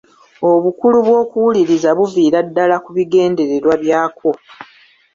Obukulu 0.51 0.97
bw'okuwuliriza 1.05 1.89
buviira 1.97 2.39
ddala 2.47 2.75
ku 2.83 2.89
bigendererwa 2.95 3.73
byakwo. 3.83 4.29